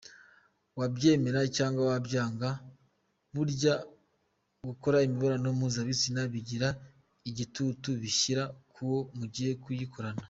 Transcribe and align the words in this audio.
Wabyemera 0.79 1.39
cyangwa 1.57 1.81
wabyanga, 1.91 2.49
burya 3.33 3.75
gukora 4.67 4.97
imibonano 5.07 5.47
mpuzabitsina 5.57 6.21
bigira 6.33 6.67
igitutu 7.29 7.89
bishyira 8.01 8.43
ku 8.71 8.79
wo 8.91 8.99
mugiye 9.17 9.51
kuyikorana. 9.63 10.19